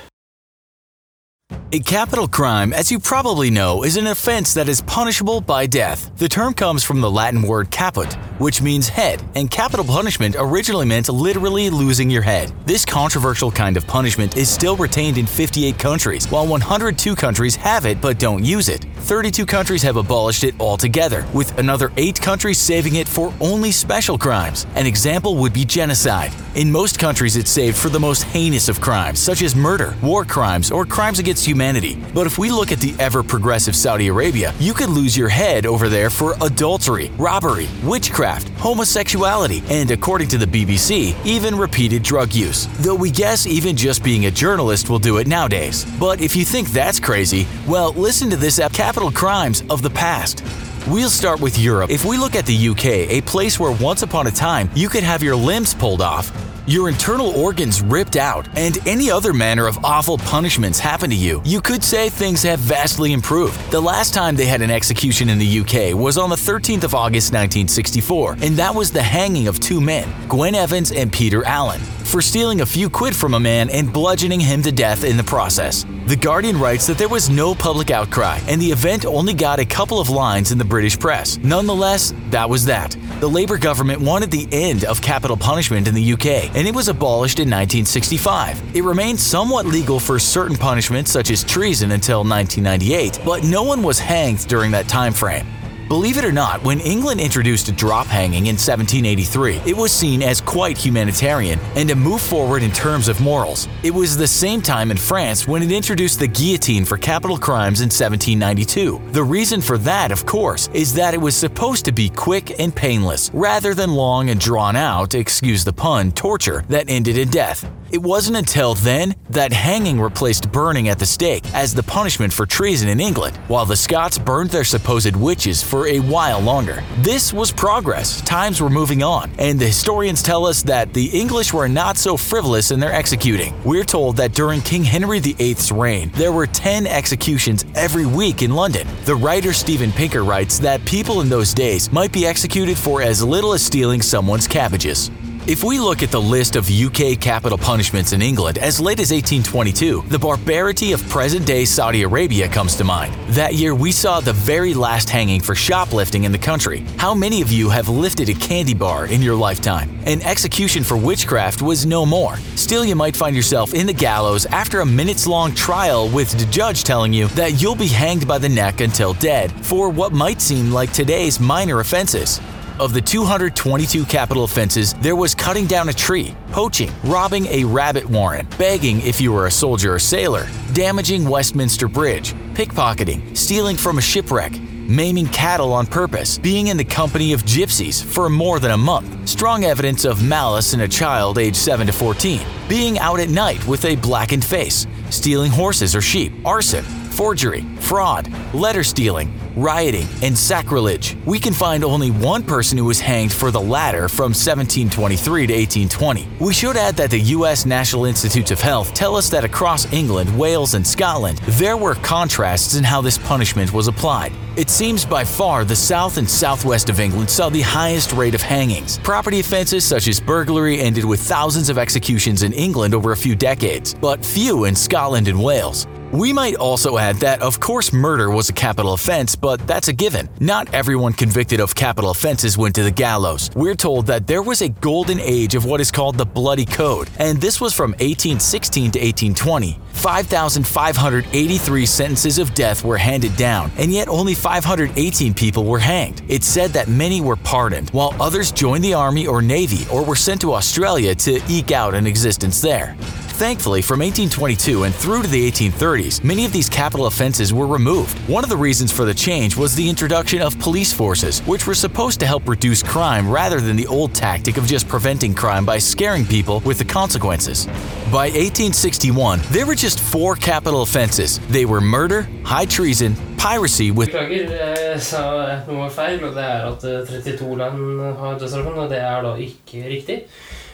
A 1.73 1.81
capital 1.81 2.29
crime, 2.29 2.73
as 2.73 2.93
you 2.93 2.99
probably 3.01 3.51
know, 3.51 3.83
is 3.83 3.97
an 3.97 4.07
offense 4.07 4.55
that 4.55 4.69
is 4.69 4.81
punishable 4.83 5.41
by 5.41 5.67
death. 5.67 6.11
The 6.17 6.29
term 6.29 6.55
comes 6.55 6.85
from 6.85 7.01
the 7.01 7.11
Latin 7.11 7.43
word 7.43 7.71
caput, 7.73 8.17
which 8.39 8.61
means 8.61 8.89
head, 8.89 9.23
and 9.35 9.51
capital 9.51 9.85
punishment 9.85 10.37
originally 10.39 10.87
meant 10.87 11.09
literally 11.09 11.71
losing 11.71 12.11
your 12.11 12.23
head. 12.23 12.53
This 12.67 12.85
controversial 12.85 13.51
kind 13.51 13.77
of 13.77 13.87
punishment 13.87 14.37
is 14.37 14.49
still 14.49 14.77
retained 14.77 15.19
in 15.19 15.27
58 15.27 15.79
countries, 15.79 16.29
while 16.29 16.47
102 16.47 17.17
countries 17.17 17.57
have 17.57 17.87
it 17.87 18.01
but 18.01 18.19
don't 18.19 18.45
use 18.45 18.69
it. 18.69 18.85
32 18.99 19.47
countries 19.47 19.83
have 19.83 19.97
abolished 19.97 20.45
it 20.45 20.55
altogether, 20.61 21.27
with 21.33 21.57
another 21.59 21.93
8 21.97 22.21
countries 22.21 22.59
saving 22.59 22.97
it 22.97 23.09
for 23.09 23.33
only 23.41 23.71
special 23.71 24.19
crimes. 24.19 24.67
An 24.75 24.87
example 24.87 25.37
would 25.37 25.53
be 25.53 25.65
genocide. 25.65 26.33
In 26.55 26.73
most 26.73 26.99
countries, 26.99 27.37
it's 27.37 27.51
saved 27.51 27.77
for 27.77 27.89
the 27.89 28.01
most 28.01 28.23
heinous 28.23 28.69
of 28.69 28.81
crimes, 28.81 29.19
such 29.19 29.43
as 29.43 29.55
murder, 29.55 29.95
war 30.03 30.25
crimes, 30.25 30.71
or 30.71 30.87
crimes 30.87 31.19
against 31.19 31.47
humanity. 31.47 32.03
But 32.15 32.27
if 32.27 32.39
we 32.39 32.51
look 32.51 32.73
at 32.73 32.81
the 32.81 32.95
ever 32.99 33.23
progressive 33.23 33.77
Saudi 33.77 34.09
Arabia, 34.09 34.55
you 34.59 34.73
could 34.73 34.89
lose 34.89 35.17
your 35.17 35.29
head 35.29 35.67
over 35.67 35.89
there 35.89 36.11
for 36.11 36.35
adultery, 36.41 37.11
robbery, 37.19 37.69
witchcraft, 37.83 38.26
homosexuality, 38.59 39.63
and 39.69 39.91
according 39.91 40.29
to 40.29 40.39
the 40.39 40.47
BBC, 40.47 41.15
even 41.25 41.57
repeated 41.57 42.03
drug 42.03 42.35
use. 42.35 42.67
Though 42.79 42.95
we 42.95 43.11
guess 43.11 43.47
even 43.47 43.77
just 43.77 44.03
being 44.03 44.27
a 44.27 44.31
journalist 44.31 44.91
will 44.91 44.99
do 44.99 45.19
it 45.19 45.27
nowadays. 45.27 45.87
But 45.99 46.21
if 46.21 46.35
you 46.35 46.45
think 46.45 46.69
that's 46.69 47.01
crazy, 47.01 47.47
well, 47.67 47.93
listen 47.93 48.31
to 48.31 48.37
this 48.37 48.61
Capital 48.73 49.11
Crimes 49.11 49.63
of 49.71 49.83
the 49.83 49.91
Past. 49.91 50.43
We'll 50.89 51.11
start 51.11 51.41
with 51.41 51.59
Europe. 51.59 51.91
If 51.91 52.05
we 52.05 52.17
look 52.17 52.37
at 52.37 52.47
the 52.47 52.69
UK, 52.69 53.11
a 53.11 53.21
place 53.23 53.59
where 53.59 53.73
once 53.73 54.03
upon 54.03 54.27
a 54.27 54.31
time 54.31 54.71
you 54.75 54.89
could 54.89 55.03
have 55.03 55.23
your 55.23 55.37
limbs 55.37 55.75
pulled 55.75 56.01
off, 56.01 56.31
your 56.67 56.89
internal 56.89 57.29
organs 57.29 57.81
ripped 57.81 58.17
out, 58.17 58.49
and 58.57 58.79
any 58.87 59.11
other 59.11 59.33
manner 59.33 59.67
of 59.67 59.85
awful 59.85 60.19
punishments 60.19 60.79
happen 60.79 61.11
to 61.11 61.17
you, 61.17 61.43
you 61.45 61.61
could 61.61 61.85
say 61.85 62.09
things 62.09 62.43
have 62.43 62.59
vastly 62.59 63.13
improved. 63.13 63.59
The 63.71 63.81
last 63.81 64.13
time 64.13 64.37
they 64.37 64.47
had 64.47 64.63
an 64.63 64.71
execution 64.71 65.29
in 65.29 65.39
the 65.39 65.61
UK 65.61 65.95
was 65.95 66.19
on 66.19 66.31
the 66.31 66.37
13th 66.37 66.85
of 66.85 66.95
August 66.95 67.33
1964, 67.33 68.39
and 68.43 68.57
that 68.57 68.75
was 68.75 68.91
the 68.91 69.03
hanging 69.03 69.49
of 69.49 69.61
two 69.61 69.81
men, 69.81 70.13
Gwen 70.29 70.55
Evans 70.55 70.93
and 70.93 71.13
Peter 71.13 71.45
Allen, 71.45 71.81
for 72.07 72.23
stealing 72.23 72.61
a 72.61 72.67
few 72.67 72.89
quid 72.89 73.15
from 73.15 73.35
a 73.35 73.41
man 73.41 73.69
and 73.71 73.93
bludgeoning 73.93 74.41
him 74.41 74.63
to 74.63 74.71
death 74.71 75.05
in 75.05 75.17
the 75.17 75.25
process. 75.25 75.85
The 76.07 76.17
Guardian 76.17 76.59
writes 76.59 76.87
that 76.87 76.99
there 76.99 77.09
was 77.09 77.29
no 77.29 77.55
public 77.55 77.91
outcry, 77.91 78.39
and 78.47 78.63
the 78.63 78.71
event 78.71 79.05
only 79.05 79.35
got 79.35 79.59
a 79.59 79.65
couple 79.65 79.99
of 79.99 80.09
lines 80.09 80.53
in 80.53 80.59
the 80.59 80.65
British 80.65 80.99
press. 80.99 81.39
Nonetheless, 81.39 82.15
that 82.31 82.49
was 82.49 82.65
that. 82.67 82.97
The 83.21 83.29
Labour 83.29 83.59
government 83.59 84.01
wanted 84.01 84.31
the 84.31 84.49
end 84.53 84.85
of 84.85 85.03
capital 85.03 85.37
punishment 85.37 85.89
in 85.89 85.95
the 85.95 86.13
UK, 86.13 86.55
and 86.55 86.69
it 86.69 86.75
was 86.75 86.89
abolished 86.89 87.39
in 87.39 87.49
1965. 87.49 88.77
It 88.77 88.85
remained 88.85 89.19
somewhat 89.19 89.67
legal 89.67 89.99
for 89.99 90.19
certain 90.19 90.57
punishments 90.57 91.11
such 91.11 91.31
as 91.31 91.43
treason 91.43 91.91
until 91.91 92.19
1998, 92.19 93.21
but 93.25 93.43
no 93.43 93.65
one 93.65 93.83
was 93.83 93.99
hanged 93.99 94.47
during 94.47 94.71
that 94.71 94.87
time 94.89 95.13
frame. 95.13 95.47
Believe 95.89 96.17
it 96.17 96.25
or 96.25 96.33
not, 96.33 96.65
when 96.65 96.81
England 96.81 97.21
introduced 97.21 97.69
a 97.69 97.73
drop 97.73 98.09
hanging 98.09 98.47
in 98.47 98.57
1783, 98.57 99.71
it 99.71 99.77
was 99.77 99.93
seen 99.93 100.21
as 100.21 100.41
quite 100.41 100.77
humanitarian 100.77 101.61
and 101.77 101.89
a 101.93 101.95
move 101.95 102.21
forward 102.21 102.65
in 102.65 102.73
terms 102.73 103.07
of 103.07 103.21
morals. 103.21 103.69
It 103.85 103.93
was 103.93 104.17
the 104.17 104.27
same 104.27 104.61
time 104.61 104.91
in 104.91 104.97
France 104.97 105.47
when 105.47 105.63
it 105.63 105.71
introduced 105.71 106.19
the 106.19 106.27
guillotine 106.27 106.85
for 106.85 106.99
capital 106.99 107.39
crimes 107.39 107.83
in 107.83 107.87
1792. 107.87 109.01
The 109.13 109.23
reason 109.23 109.61
for 109.61 109.79
that, 109.79 110.11
of 110.11 110.27
course, 110.27 110.69
is 110.75 110.93
that 110.95 111.15
it 111.15 111.21
was 111.21 111.37
supposed 111.37 111.85
to 111.85 111.93
be 111.93 112.09
quick 112.09 112.59
and 112.59 112.75
painless, 112.75 113.31
rather 113.33 113.73
than 113.73 113.93
long 113.95 114.31
and 114.31 114.41
drawn 114.41 114.75
out, 114.75 115.15
excuse 115.15 115.63
the 115.63 115.73
pun, 115.73 116.11
torture 116.11 116.65
that 116.69 116.91
ended 116.91 117.17
in 117.17 117.29
death. 117.29 117.65
It 117.93 118.03
wasn't 118.03 118.37
until 118.37 118.75
then 118.75 119.15
that 119.31 119.53
hanging 119.53 120.01
replaced 120.01 120.51
burning 120.51 120.89
at 120.89 120.99
the 120.99 121.07
stake 121.07 121.45
as 121.55 121.73
the 121.73 121.85
punishment 121.85 122.33
for 122.33 122.45
treason 122.45 122.89
in 122.89 123.01
England, 123.01 123.37
while 123.47 123.65
the 123.65 123.77
Scots 123.77 124.19
burned 124.19 124.51
their 124.51 124.65
supposed 124.65 125.15
witches 125.15 125.63
for 125.63 125.87
a 125.87 126.01
while 126.01 126.41
longer. 126.41 126.83
This 126.99 127.33
was 127.33 127.53
progress, 127.53 128.21
times 128.23 128.61
were 128.61 128.71
moving 128.71 129.05
on, 129.05 129.31
and 129.39 129.59
the 129.59 129.67
historians 129.67 130.23
tell 130.23 130.47
us 130.47 130.65
that 130.65 130.93
the 130.93 131.07
English 131.07 131.53
were 131.53 131.69
not 131.69 131.97
so 131.97 132.17
frivolous 132.17 132.73
in 132.73 132.81
their 132.81 132.93
executing. 132.93 133.55
We're 133.65 133.85
told 133.85 134.17
that 134.17 134.33
during 134.33 134.63
King 134.63 134.83
Henry 134.83 135.21
VIII's 135.21 135.71
reign, 135.71 136.11
there 136.15 136.33
were 136.33 136.49
10 136.49 136.89
executions 136.89 137.65
every 137.77 138.07
week 138.07 138.43
in 138.43 138.51
London. 138.51 138.89
The 139.05 139.15
writer 139.15 139.53
Stephen 139.53 139.93
Pinker 139.93 140.25
writes 140.25 140.59
that 140.59 140.85
people 140.85 141.21
in 141.21 141.29
those 141.29 141.55
days 141.55 141.93
might 141.93 142.11
be 142.11 142.27
executed 142.27 142.77
for 142.77 143.01
as 143.01 143.23
little 143.23 143.53
as 143.53 143.65
stealing 143.65 144.03
someone's 144.03 144.49
cabbages. 144.49 145.11
If 145.49 145.63
we 145.63 145.79
look 145.79 146.03
at 146.03 146.11
the 146.11 146.21
list 146.21 146.57
of 146.57 146.69
UK 146.69 147.21
capital 147.21 147.57
punishments 147.57 148.13
in 148.13 148.21
England 148.21 148.59
as 148.59 148.81
late 148.81 148.99
as 148.99 149.13
1822, 149.13 150.03
the 150.09 150.19
barbarity 150.19 150.91
of 150.91 151.09
present 151.09 151.47
day 151.47 151.65
Saudi 151.65 152.03
Arabia 152.03 152.49
comes 152.49 152.75
to 152.75 152.83
mind. 152.83 153.15
That 153.29 153.55
year, 153.55 153.73
we 153.73 153.93
saw 153.93 154.19
the 154.19 154.33
very 154.33 154.75
last 154.75 155.09
hanging 155.09 155.41
for 155.41 155.55
shoplifting 155.55 156.25
in 156.25 156.33
the 156.33 156.39
country. 156.39 156.81
How 156.97 157.15
many 157.15 157.43
of 157.43 157.53
you 157.53 157.71
have 157.71 157.89
lifted 157.89 158.29
a 158.29 158.35
candy 158.35 158.75
bar 158.75 159.07
in 159.07 159.23
your 159.23 159.37
lifetime? 159.37 159.97
An 160.05 160.21
execution 160.23 160.83
for 160.83 160.97
witchcraft 160.97 161.63
was 161.63 161.87
no 161.87 162.05
more. 162.05 162.39
Still, 162.57 162.85
you 162.85 162.97
might 162.97 163.15
find 163.15 163.37
yourself 163.37 163.73
in 163.73 163.87
the 163.87 163.93
gallows 163.93 164.47
after 164.47 164.81
a 164.81 164.87
minutes 164.87 165.29
long 165.29 165.55
trial 165.55 166.09
with 166.09 166.29
the 166.33 166.47
judge 166.47 166.83
telling 166.83 167.13
you 167.13 167.29
that 167.29 167.63
you'll 167.63 167.77
be 167.77 167.87
hanged 167.87 168.27
by 168.27 168.39
the 168.39 168.49
neck 168.49 168.81
until 168.81 169.15
dead 169.15 169.53
for 169.65 169.91
what 169.91 170.11
might 170.11 170.41
seem 170.41 170.73
like 170.73 170.93
today's 170.93 171.39
minor 171.39 171.79
offenses. 171.79 172.41
Of 172.79 172.93
the 172.93 173.01
222 173.01 174.05
capital 174.05 174.45
offenses, 174.45 174.93
there 175.01 175.17
was 175.17 175.35
cutting 175.35 175.65
down 175.67 175.89
a 175.89 175.95
tree, 175.95 176.37
poaching, 176.53 176.93
robbing 177.05 177.47
a 177.47 177.65
rabbit 177.65 178.05
warren, 178.05 178.47
begging 178.59 179.01
if 179.01 179.19
you 179.19 179.33
were 179.33 179.47
a 179.47 179.51
soldier 179.51 179.95
or 179.95 179.99
sailor, 179.99 180.47
damaging 180.75 181.27
Westminster 181.27 181.89
Bridge, 181.89 182.35
pickpocketing, 182.53 183.35
stealing 183.35 183.79
from 183.79 183.97
a 183.97 184.03
shipwreck, 184.03 184.61
maiming 184.61 185.27
cattle 185.29 185.73
on 185.73 185.87
purpose, 185.87 186.37
being 186.37 186.67
in 186.67 186.77
the 186.77 186.85
company 186.85 187.33
of 187.33 187.45
gypsies 187.45 188.05
for 188.05 188.29
more 188.29 188.59
than 188.59 188.73
a 188.73 188.77
month, 188.77 189.27
strong 189.27 189.65
evidence 189.65 190.05
of 190.05 190.23
malice 190.23 190.75
in 190.75 190.83
a 190.83 190.89
child 190.89 191.39
aged 191.39 191.57
7 191.57 191.87
to 191.87 191.95
14, 191.95 192.43
being 192.69 192.99
out 192.99 193.21
at 193.21 193.31
night 193.31 193.67
with 193.67 193.87
a 193.87 193.97
blackened 193.97 194.45
face, 194.45 194.87
stealing 195.09 195.51
horses 195.51 195.97
or 195.97 196.03
sheep, 196.03 196.31
arson, 196.45 196.85
forgery, 197.17 197.63
fraud, 197.81 198.31
letter 198.53 198.85
stealing, 198.85 199.33
rioting, 199.57 200.07
and 200.23 200.37
sacrilege. 200.37 201.17
We 201.25 201.39
can 201.39 201.55
find 201.55 201.83
only 201.83 202.11
one 202.11 202.43
person 202.43 202.77
who 202.77 202.85
was 202.85 203.01
hanged 203.01 203.33
for 203.33 203.51
the 203.51 203.61
latter 203.61 204.09
from 204.09 204.33
1723 204.33 205.47
to 205.47 205.53
1820. 205.55 206.29
We 206.39 206.53
should 206.53 206.77
add 206.77 206.95
that 206.97 207.11
the 207.11 207.21
U.S. 207.37 207.65
National 207.65 208.05
Institutes 208.05 208.51
of 208.51 208.61
Health 208.61 208.93
tell 208.93 209.17
us 209.17 209.31
that 209.31 209.45
across 209.45 209.91
England, 209.93 210.39
Wales, 210.39 210.75
and 210.75 210.87
Scotland, 210.87 211.39
there 211.49 211.79
were 211.79 211.95
contrasts 211.97 212.77
in 212.77 212.85
how 212.85 213.01
this 213.01 213.17
punishment 213.17 213.73
was 213.73 213.89
applied. 213.89 214.33
It 214.57 214.69
seems 214.69 215.05
by 215.05 215.25
far 215.25 215.65
the 215.65 215.77
south 215.77 216.19
and 216.19 216.29
southwest 216.29 216.91
of 216.91 217.01
England 217.01 217.31
saw 217.31 217.49
the 217.49 217.63
highest 217.63 218.13
rate 218.13 218.35
of 218.35 218.43
hangings. 218.43 218.99
Property 218.99 219.41
offenses 219.41 219.85
such 219.85 220.07
as 220.09 220.21
burglary 220.21 220.81
ended 220.81 221.05
with 221.05 221.21
thousands 221.21 221.71
of 221.71 221.79
executions 221.79 222.43
in 222.43 222.53
England 222.53 222.95
over 222.95 223.13
a 223.13 223.17
few 223.17 223.35
decades, 223.35 223.95
but 223.95 224.25
few 224.25 224.65
in 224.65 224.75
Scotland 224.75 225.29
and 225.29 225.43
Wales. 225.43 225.87
We 226.17 226.33
might 226.33 226.55
also 226.55 226.97
add 226.97 227.17
that, 227.17 227.43
of 227.43 227.61
course, 227.61 227.93
murder 227.93 228.31
was 228.31 228.49
a 228.49 228.55
capital 228.55 228.95
offense, 228.95 229.37
but 229.37 229.67
that's 229.67 229.89
a 229.89 229.93
given. 229.93 230.31
Not 230.41 230.73
everyone 230.73 231.13
convicted 231.13 231.61
of 231.61 231.75
capital 231.75 232.09
offenses 232.09 232.57
went 232.57 232.75
to 232.77 232.83
the 232.83 232.91
gallows. 232.91 233.51
We're 233.55 233.75
told 233.75 234.07
that 234.07 234.27
there 234.27 234.41
was 234.41 234.63
a 234.63 234.71
golden 234.71 235.21
age 235.21 235.55
of 235.55 235.67
what 235.67 235.79
is 235.79 235.91
called 235.91 236.17
the 236.17 236.25
Bloody 236.25 236.65
Code, 236.65 237.11
and 237.19 237.39
this 237.39 237.61
was 237.61 237.75
from 237.75 237.91
1816 237.91 238.93
to 238.93 238.99
1820. 238.99 239.79
5,583 239.93 241.87
sentences 241.87 242.39
of 242.39 242.55
death 242.55 242.83
were 242.83 242.97
handed 242.97 243.37
down, 243.37 243.71
and 243.77 243.93
yet 243.93 244.09
only 244.09 244.35
518 244.35 245.35
people 245.35 245.65
were 245.65 245.79
hanged. 245.79 246.23
It's 246.29 246.47
said 246.47 246.71
that 246.71 246.89
many 246.89 247.21
were 247.21 247.37
pardoned, 247.37 247.91
while 247.91 248.15
others 248.19 248.53
joined 248.53 248.85
the 248.85 248.95
Army 248.95 249.27
or 249.27 249.43
Navy 249.43 249.87
or 249.93 250.03
were 250.03 250.17
sent 250.17 250.41
to 250.41 250.55
Australia 250.55 251.15
to 251.15 251.43
eke 251.47 251.73
out 251.73 251.95
an 251.95 252.07
existence 252.07 252.63
there. 252.63 252.97
Thankfully, 253.37 253.83
from 253.83 254.01
1822 254.01 254.85
and 254.85 254.95
through 254.95 255.21
to 255.21 255.29
the 255.29 255.51
1830s, 255.51 256.25
many 256.25 256.47
of 256.47 256.55
these 256.55 256.71
capital 256.71 257.05
offenses 257.05 257.53
were 257.53 257.67
removed. 257.67 258.17
One 258.31 258.43
of 258.43 258.49
the 258.49 258.57
reasons 258.57 258.91
for 258.91 259.05
the 259.05 259.13
change 259.13 259.59
was 259.59 259.75
the 259.75 259.87
introduction 259.87 260.41
of 260.41 260.59
police 260.59 260.91
forces, 260.91 261.41
which 261.41 261.67
were 261.67 261.75
supposed 261.75 262.19
to 262.21 262.27
help 262.27 262.49
reduce 262.49 262.83
crime 262.83 263.29
rather 263.29 263.61
than 263.61 263.77
the 263.77 263.87
old 263.89 264.15
tactic 264.15 264.57
of 264.57 264.65
just 264.65 264.89
preventing 264.89 265.35
crime 265.35 265.67
by 265.67 265.77
scaring 265.77 266.25
people 266.25 266.61
with 266.61 266.79
the 266.79 266.85
consequences. 266.87 267.67
By 268.11 268.33
1861, 268.33 269.41
there 269.51 269.67
were 269.67 269.75
just 269.75 270.01
four 270.01 270.35
capital 270.37 270.81
offenses. 270.81 271.39
They 271.51 271.67
were 271.67 271.83
murder, 271.83 272.27
high 272.43 272.65
treason, 272.65 273.17
piracy 273.37 273.91
with 273.91 274.13
Beklager, 274.13 274.49
jeg 274.95 275.03
sa 275.03 275.61
noe 275.69 275.91
feil, 275.93 276.25
og 276.25 276.33
det 276.33 276.43
er 276.43 276.71
at 276.71 276.89
eh, 276.89 277.37
32 277.37 277.53
land 277.61 278.01
har 278.17 278.41
dødsstraffen, 278.41 278.81
og 278.81 278.89
det 278.89 278.97
er. 278.97 280.25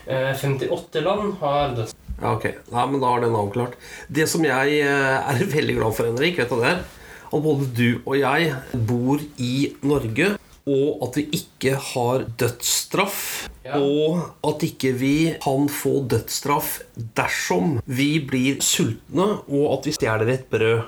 Eh, 0.07 0.35
58 0.39 1.03
land 1.03 1.35
har 1.41 1.75
dødsstraff. 1.75 1.99
Ja, 2.23 2.37
ok. 2.37 2.47
Nei, 2.71 2.87
men 2.93 3.03
da 3.03 3.11
er 3.17 3.25
den 3.25 3.37
avklart. 3.37 3.75
Det 4.07 4.29
som 4.31 4.45
jeg 4.47 4.79
eh, 4.79 5.33
er 5.35 5.43
veldig 5.57 5.79
glad 5.81 5.97
for, 5.99 6.07
Henrik, 6.07 6.39
vet 6.39 6.53
du 6.53 6.61
det 6.63 6.71
er? 6.71 6.85
At 7.33 7.43
både 7.43 7.69
du 7.75 7.89
og 8.05 8.17
jeg 8.21 8.53
bor 8.87 9.23
i 9.41 9.55
Norge, 9.89 10.35
og 10.63 11.01
at 11.03 11.17
vi 11.19 11.25
ikke 11.41 11.73
har 11.91 12.27
dødsstraff. 12.39 13.49
Ja. 13.65 13.81
Og 13.81 14.21
at 14.47 14.63
ikke 14.67 14.93
vi 15.01 15.15
kan 15.43 15.67
få 15.73 16.03
dødsstraff 16.11 16.77
dersom 17.17 17.81
vi 17.91 18.13
blir 18.23 18.63
sultne, 18.63 19.33
og 19.49 19.67
at 19.79 19.89
vi 19.89 19.97
stjeler 19.97 20.31
et 20.37 20.47
brød. 20.53 20.85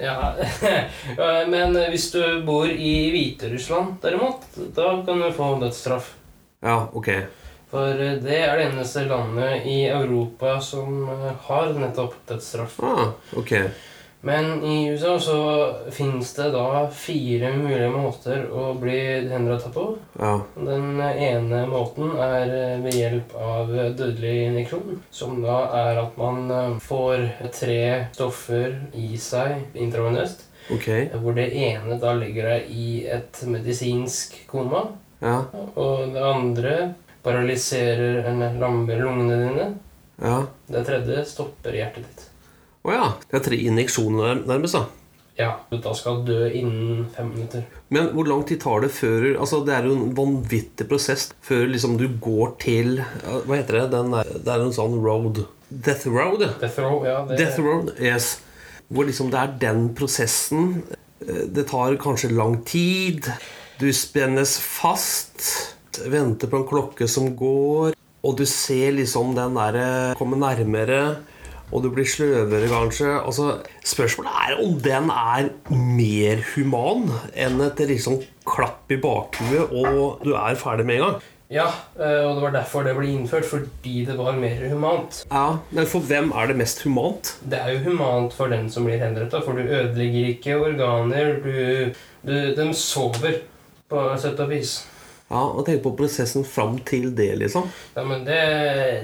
Ja, 0.00 0.32
men 1.52 1.76
hvis 1.92 2.08
du 2.14 2.22
bor 2.46 2.64
i 2.70 2.94
Hviterussland 3.12 3.98
derimot, 4.00 4.48
da 4.72 4.94
kan 5.04 5.20
du 5.20 5.28
få 5.36 5.52
dødsstraff. 5.60 6.14
Ja, 6.64 6.86
ok. 6.94 7.10
For 7.72 7.96
eh, 7.96 8.18
det 8.20 8.42
er 8.44 8.58
det 8.58 8.68
eneste 8.68 9.06
landet 9.08 9.66
i 9.68 9.78
Europa 9.88 10.58
som 10.60 11.08
eh, 11.08 11.32
har 11.48 11.72
nettopp 11.80 12.20
dødsstraff. 12.28 12.78
Ah, 12.84 13.16
ok. 13.36 13.56
Men 14.24 14.64
i 14.64 14.90
USA 14.90 15.20
så 15.20 15.74
finnes 15.90 16.34
det 16.34 16.50
da 16.54 16.84
fire 16.94 17.48
mulige 17.56 17.88
måter 17.90 18.44
å 18.54 18.68
bli 18.78 19.00
henrettet 19.32 19.74
på. 19.74 19.88
Ja. 20.20 20.36
Den 20.54 21.00
ene 21.02 21.64
måten 21.66 22.12
er 22.22 22.52
eh, 22.54 22.76
ved 22.84 22.94
hjelp 23.00 23.34
av 23.34 23.72
dødelig 23.72 24.36
injeksjon. 24.44 25.00
Som 25.10 25.40
da 25.42 25.64
er 25.80 25.98
at 26.04 26.14
man 26.20 26.46
eh, 26.54 26.78
får 26.86 27.26
tre 27.56 27.82
stoffer 28.14 28.78
i 28.94 29.16
seg 29.18 29.74
intravenøst. 29.74 30.46
Ok. 30.70 30.86
Hvor 31.18 31.34
det 31.34 31.48
ene 31.58 31.98
da 31.98 32.14
ligger 32.14 32.52
deg 32.52 32.70
i 32.70 32.88
et 33.10 33.42
medisinsk 33.50 34.38
koma. 34.46 34.84
Ja. 35.18 35.40
Og 35.74 36.14
det 36.14 36.22
andre 36.22 36.76
paralyserer 37.22 38.26
lungene 38.58 39.36
dine. 39.42 39.68
Ja. 40.22 40.40
Det 40.70 40.84
tredje 40.86 41.24
stopper 41.28 41.76
hjertet 41.76 42.04
ditt. 42.06 42.26
Å 42.82 42.92
ja. 42.94 43.06
Det 43.30 43.38
er 43.38 43.46
tre 43.46 43.58
injeksjoner 43.68 44.42
nærmest, 44.46 44.74
da. 44.78 44.86
Ja, 45.38 45.52
da 45.72 45.94
skal 45.96 46.20
dø 46.26 46.44
innen 46.52 47.06
fem 47.14 47.30
minutter. 47.32 47.62
Men 47.94 48.10
hvor 48.12 48.26
lang 48.28 48.42
tid 48.46 48.60
tar 48.60 48.82
det 48.84 48.90
før 48.92 49.30
Altså 49.40 49.62
Det 49.64 49.72
er 49.72 49.86
jo 49.88 49.94
en 49.96 50.10
vanvittig 50.14 50.84
prosess 50.90 51.30
før 51.40 51.70
liksom 51.72 51.94
du 51.96 52.04
går 52.20 52.52
til 52.60 52.98
Hva 53.00 53.56
heter 53.56 53.78
det? 53.78 53.86
Den 53.94 54.12
er, 54.18 54.28
det 54.28 54.52
er 54.52 54.64
en 54.66 54.74
sånn 54.76 54.98
road 55.00 55.40
Death 55.72 56.04
road? 56.12 56.44
Death 56.60 56.76
road, 56.84 57.06
ja. 57.08 57.22
Det, 57.30 57.38
Death 57.40 57.62
road, 57.64 57.94
yes. 57.96 58.34
Hvor 58.92 59.08
liksom 59.08 59.30
det 59.32 59.40
er 59.40 59.54
den 59.62 59.86
prosessen. 59.96 60.82
Eh, 61.24 61.46
Det 61.48 61.64
tar 61.70 61.96
kanskje 61.96 62.28
lang 62.36 62.58
tid. 62.68 63.30
Du 63.80 63.88
spennes 63.96 64.58
fast. 64.60 65.46
Venter 66.12 66.50
på 66.50 66.62
en 66.62 66.68
klokke 66.68 67.08
som 67.10 67.30
går. 67.36 67.96
Og 68.22 68.38
du 68.38 68.44
ser 68.46 68.94
liksom 68.94 69.34
den 69.36 69.58
der 69.58 70.14
komme 70.18 70.38
nærmere. 70.38 71.02
Og 71.72 71.80
du 71.80 71.88
blir 71.88 72.04
sløvere, 72.04 72.68
kanskje. 72.68 73.08
Altså, 73.22 73.62
spørsmålet 73.84 74.32
er 74.44 74.58
om 74.60 74.74
den 74.84 75.08
er 75.08 75.48
mer 75.72 76.42
human 76.52 77.08
enn 77.32 77.62
et 77.64 77.80
liksom 77.88 78.20
klapp 78.44 78.92
i 78.92 78.98
bakhuet, 79.00 79.72
og 79.72 80.20
du 80.24 80.34
er 80.36 80.58
ferdig 80.60 80.84
med 80.86 80.98
en 80.98 81.06
gang. 81.06 81.22
Ja, 81.52 81.66
eh, 82.00 82.22
og 82.24 82.36
det 82.36 82.42
var 82.46 82.52
derfor 82.54 82.84
det 82.84 82.94
ble 82.96 83.10
innført, 83.12 83.44
fordi 83.44 84.06
det 84.08 84.16
var 84.16 84.36
mer 84.40 84.68
humant. 84.70 85.24
Ja, 85.30 85.58
Men 85.70 85.86
for 85.86 86.00
hvem 86.00 86.30
er 86.32 86.48
det 86.48 86.56
mest 86.56 86.80
humant? 86.84 87.34
Det 87.44 87.58
er 87.60 87.74
jo 87.74 87.90
humant 87.90 88.32
for 88.32 88.48
den 88.48 88.70
som 88.72 88.84
blir 88.88 89.00
henrettet, 89.00 89.44
for 89.44 89.52
du 89.52 89.60
ødelegger 89.60 90.30
ikke 90.32 90.56
organer. 90.60 91.34
Du, 91.44 91.92
du, 92.24 92.32
de 92.56 92.68
sover, 92.74 93.42
på 93.88 94.06
sett 94.16 94.40
og 94.40 94.48
vis. 94.48 94.78
Ja, 95.32 95.42
og 95.48 95.62
Tenk 95.64 95.80
på 95.82 95.94
prosessen 95.96 96.44
fram 96.44 96.74
til 96.84 97.06
det, 97.16 97.30
liksom. 97.40 97.64
Ja, 97.96 98.02
men 98.04 98.24
det 98.26 98.40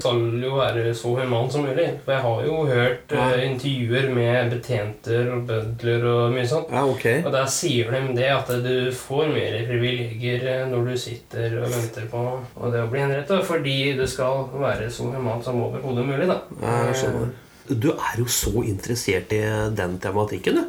skal 0.02 0.18
jo 0.42 0.50
være 0.58 0.92
så 0.96 1.14
humant 1.16 1.54
som 1.54 1.64
mulig. 1.64 1.86
For 2.04 2.12
jeg 2.12 2.22
har 2.26 2.42
jo 2.44 2.58
hørt 2.68 3.14
Ja. 3.16 3.30
eh, 3.32 3.46
intervjuer 3.48 4.10
med 4.14 4.50
betjenter 4.52 5.30
og 5.32 5.46
bødler 5.48 6.04
og 6.10 6.32
mye 6.36 6.46
sånt. 6.50 6.68
Ja, 6.70 6.84
ok. 6.84 7.06
Og 7.24 7.32
der 7.32 7.46
sier 7.46 7.90
de 7.90 8.14
det 8.18 8.28
at 8.34 8.48
du 8.62 8.90
får 8.92 9.32
mer 9.32 9.56
privilegier 9.70 10.44
eh, 10.52 10.66
når 10.68 10.90
du 10.92 10.96
sitter 11.00 11.58
og 11.62 11.70
venter 11.72 12.06
på 12.12 12.22
og 12.60 12.72
det 12.72 12.82
å 12.84 12.90
bli 12.92 13.00
henrettet, 13.00 13.44
fordi 13.48 13.78
det 13.96 14.08
skal 14.12 14.44
være 14.60 14.90
så 14.92 15.08
humant 15.14 15.44
som 15.44 15.62
overhodet 15.64 16.04
mulig. 16.06 16.28
da. 16.28 16.40
Ja, 16.60 16.76
jeg 16.90 17.00
skjønner. 17.02 17.32
Du 17.68 17.90
er 17.92 18.14
jo 18.18 18.24
så 18.24 18.52
interessert 18.64 19.32
i 19.32 19.40
den 19.76 19.98
tematikken, 20.00 20.54
du. 20.60 20.64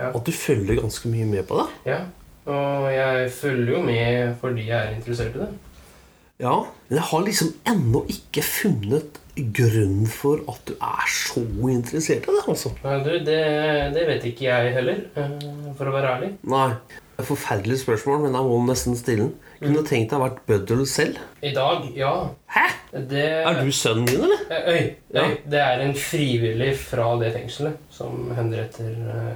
Ja. 0.00 0.08
At 0.14 0.24
du 0.24 0.32
følger 0.32 0.80
ganske 0.80 1.08
mye 1.12 1.24
med 1.28 1.46
på 1.48 1.60
det. 1.60 1.68
Ja, 1.92 1.98
og 2.46 2.88
jeg 2.92 3.28
følger 3.36 3.76
jo 3.76 3.82
med 3.86 4.32
fordi 4.40 4.68
jeg 4.68 4.78
er 4.78 4.96
interessert 4.96 5.36
i 5.36 5.44
det. 5.44 5.50
Ja, 6.42 6.56
Men 6.88 6.96
jeg 6.98 7.06
har 7.06 7.20
liksom 7.22 7.52
ennå 7.70 8.00
ikke 8.10 8.42
funnet 8.42 9.20
grunn 9.56 10.08
for 10.10 10.42
at 10.50 10.64
du 10.68 10.72
er 10.74 11.06
så 11.08 11.42
interessert 11.70 12.26
i 12.26 12.34
det. 12.34 12.42
altså. 12.48 12.72
Nei, 12.82 12.96
du, 13.04 13.12
det, 13.28 13.38
det 13.94 14.06
vet 14.08 14.26
ikke 14.32 14.48
jeg 14.48 14.74
heller, 14.74 15.04
eh, 15.16 15.46
for 15.78 15.88
å 15.88 15.94
være 15.94 16.16
ærlig. 16.16 16.32
Nei, 16.50 16.66
et 17.22 17.28
Forferdelig 17.28 17.78
spørsmål, 17.82 18.20
men 18.26 18.34
jeg 18.36 18.46
må 18.50 18.58
nesten 18.68 18.96
stille 18.98 19.24
den. 19.28 19.32
Kunne 19.62 19.78
du 19.82 19.86
tenkt 19.88 20.10
deg 20.10 20.18
å 20.18 20.24
vært 20.26 20.40
bøddel 20.48 20.82
selv? 20.90 21.18
I 21.42 21.52
dag, 21.54 21.84
ja. 21.96 22.12
Hæ? 22.50 22.64
Det 22.92 23.22
Er 23.46 23.60
du 23.64 23.70
sønnen 23.72 24.04
min, 24.04 24.24
eller? 24.26 24.42
Øy. 24.50 24.74
Øy, 24.74 24.96
Ja. 25.14 25.22
det 25.48 25.60
er 25.60 25.80
en 25.86 25.94
frivillig 25.94 26.74
fra 26.76 27.06
det 27.22 27.32
fengselet 27.32 27.78
som 27.90 28.32
henretter 28.36 28.90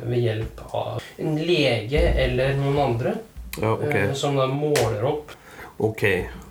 ved 0.05 0.19
hjelp 0.21 0.61
av 0.75 1.03
en 1.19 1.37
lege 1.39 2.03
eller 2.27 2.55
noen 2.61 2.79
andre. 2.91 3.15
Ja, 3.63 3.73
ok. 3.73 3.95
eh, 3.95 4.13
Som 4.13 4.37
da 4.37 4.47
måler 4.47 5.05
opp 5.09 5.31
Ok. 5.81 6.03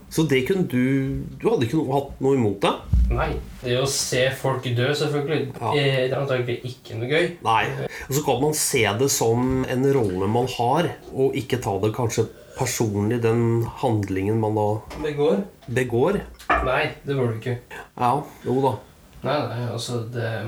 Så 0.09 0.23
det 0.29 0.43
kunne 0.47 0.67
du 0.69 1.23
Du 1.41 1.49
hadde 1.49 1.65
ikke 1.65 1.77
noe, 1.81 1.93
hatt 1.93 2.21
noe 2.23 2.35
imot 2.37 2.61
det? 2.61 2.71
Nei. 3.11 3.31
Det 3.63 3.75
å 3.81 3.87
se 3.89 4.29
folk 4.39 4.63
dø, 4.63 4.87
selvfølgelig, 4.93 5.53
Ja. 5.59 5.73
eh, 5.73 6.07
det 6.07 6.11
er 6.13 6.21
antagelig 6.21 6.61
ikke 6.63 6.95
noe 6.99 7.09
gøy. 7.09 7.27
Nei. 7.43 7.65
Og 8.09 8.15
så 8.15 8.23
kan 8.25 8.41
man 8.41 8.53
se 8.53 8.83
det 8.99 9.09
som 9.11 9.65
en 9.67 9.83
rolle 9.93 10.27
man 10.27 10.47
har, 10.57 10.89
og 11.13 11.33
ikke 11.35 11.61
ta 11.61 11.77
det 11.79 11.93
kanskje 11.93 12.27
personlig, 12.57 13.21
den 13.21 13.63
handlingen 13.81 14.39
man 14.39 14.55
da 14.55 14.81
Det 15.03 15.15
går. 15.17 15.43
begår. 15.69 16.21
Nei, 16.65 16.91
det 17.05 17.15
burde 17.17 17.33
du 17.33 17.39
ikke. 17.41 17.57
Ja, 17.99 18.23
jo 18.45 18.61
da. 18.61 18.75
Nei, 19.23 19.39
nei, 19.49 19.67
altså 19.73 20.03
det 20.13 20.45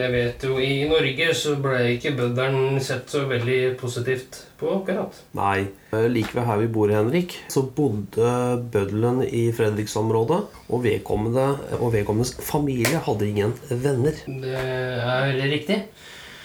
jeg 0.00 0.12
vet 0.12 0.44
jo, 0.46 0.54
i 0.62 0.86
Norge 0.88 1.26
så 1.36 1.56
ble 1.60 1.80
ikke 1.96 2.14
bøddelen 2.16 2.78
sett 2.80 3.10
så 3.12 3.26
veldig 3.28 3.76
positivt 3.80 4.38
på 4.60 4.70
akkurat. 4.78 5.18
Nei. 5.36 5.66
Like 5.92 6.32
ved 6.32 6.46
her 6.48 6.62
vi 6.62 6.70
bor, 6.72 6.88
Henrik, 6.88 7.34
så 7.52 7.64
bodde 7.76 8.30
bøddelen 8.72 9.20
i 9.28 9.50
Fredriksområdet, 9.52 10.40
og 10.72 10.82
vedkommende 10.86 11.50
og 11.80 11.92
vedkommendes 11.92 12.32
familie 12.40 13.02
hadde 13.04 13.28
ingen 13.28 13.52
venner. 13.68 14.16
Det 14.26 14.56
er 14.56 15.28
veldig 15.32 15.50
riktig. 15.52 15.82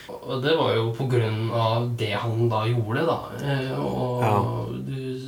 Og 0.07 0.41
det 0.43 0.53
var 0.55 0.73
jo 0.75 0.89
på 0.95 1.07
grunn 1.11 1.49
av 1.55 1.89
det 1.99 2.13
han 2.15 2.47
da 2.51 2.61
gjorde, 2.67 3.03
da. 3.07 3.17
Eh, 3.43 3.73
Og 3.79 4.21
Ja. 4.23 4.35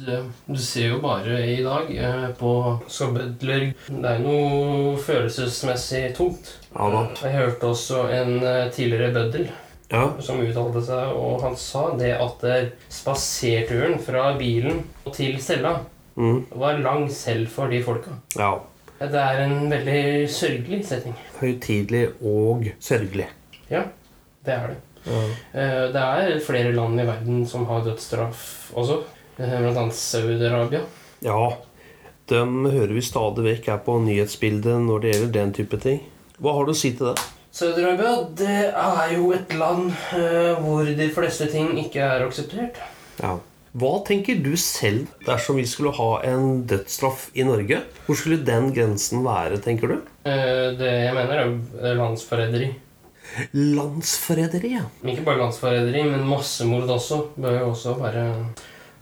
Du, 0.05 0.29
du 0.47 0.57
ser 0.61 0.89
jo 0.93 0.99
bare 1.03 1.39
i 1.53 1.57
dag 1.65 1.89
eh, 1.95 2.27
på 2.39 2.51
skabbødler 2.91 3.65
Det 3.87 4.11
er 4.13 4.19
noe 4.23 4.95
følelsesmessig 5.03 6.15
tungt. 6.17 6.53
Ja. 6.75 7.03
Jeg 7.23 7.35
hørte 7.37 7.69
også 7.73 8.05
en 8.13 8.37
eh, 8.43 8.69
tidligere 8.75 9.13
bøddel 9.15 9.49
Ja. 9.89 10.03
som 10.21 10.37
uttalte 10.43 10.83
seg, 10.85 11.15
og 11.17 11.41
han 11.41 11.55
sa 11.57 11.87
det 11.97 12.11
at 12.21 12.43
eh, 12.45 12.67
spaserturen 12.93 13.97
fra 14.05 14.33
bilen 14.39 14.83
til 15.13 15.39
cella 15.41 15.79
Mm. 16.19 16.41
var 16.59 16.75
lang 16.83 17.05
selv 17.15 17.47
for 17.47 17.69
de 17.71 17.77
folka. 17.83 18.11
ja. 18.35 18.57
Det 18.99 19.15
er 19.15 19.37
en 19.45 19.69
veldig 19.71 20.27
sørgelig 20.27 20.81
setning. 20.85 21.13
Høytidelig 21.39 22.09
og 22.19 22.65
sørgelig. 22.83 23.27
Ja. 23.71 23.85
Det 24.43 24.51
er 24.57 24.73
det. 24.73 24.75
Ja. 25.05 25.21
Det 25.93 26.01
er 26.03 26.39
flere 26.43 26.73
land 26.75 26.99
i 26.99 27.05
verden 27.07 27.45
som 27.47 27.63
har 27.69 27.85
dødsstraff 27.85 28.73
også. 28.75 28.97
Blant 29.39 29.77
annet 29.79 29.95
Saudi-Arabia. 29.95 30.81
Ja, 31.23 31.39
dem 32.29 32.65
hører 32.67 32.91
vi 32.93 33.01
stadig 33.03 33.45
vekk 33.45 33.69
er 33.71 33.77
på 33.85 33.95
nyhetsbildet 34.03 34.81
når 34.83 35.03
det 35.03 35.13
gjelder 35.13 35.35
den 35.37 35.53
type 35.55 35.79
ting. 35.81 36.01
Hva 36.39 36.53
har 36.57 36.67
du 36.67 36.73
å 36.73 36.77
si 36.77 36.91
til 36.95 37.13
det? 37.13 37.27
Saudi-Arabia 37.55 38.11
det 38.37 38.57
er 38.69 39.13
jo 39.15 39.31
et 39.35 39.53
land 39.57 39.89
eh, 40.15 40.59
hvor 40.59 40.83
de 40.85 41.07
fleste 41.15 41.47
ting 41.51 41.71
ikke 41.81 42.03
er 42.03 42.25
akseptert. 42.27 42.77
Ja. 43.23 43.37
Hva 43.79 43.91
tenker 44.05 44.39
du 44.43 44.55
selv 44.57 45.07
dersom 45.27 45.59
vi 45.61 45.65
skulle 45.69 45.93
ha 45.95 46.09
en 46.25 46.63
dødsstraff 46.69 47.27
i 47.37 47.45
Norge? 47.47 47.83
Hvor 48.07 48.17
skulle 48.17 48.41
den 48.43 48.71
grensen 48.75 49.21
være, 49.25 49.59
tenker 49.63 49.93
du? 49.93 49.97
Eh, 50.27 50.75
Det 50.79 50.89
jeg 51.05 51.15
mener, 51.15 51.45
er 51.79 51.97
landsforræderi. 51.99 52.71
Landsforræderi, 53.53 54.73
ja. 54.75 54.83
Ikke 55.05 55.23
bare 55.27 55.41
landsforræderi, 55.45 56.03
men 56.09 56.27
massemord 56.27 56.89
også. 56.89 57.21
Bør 57.37 57.59
jo 57.59 57.69
også 57.71 57.93
være 58.01 58.25